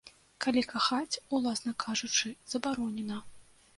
[0.45, 3.23] Калі кахаць, уласна кажучы, забаронена.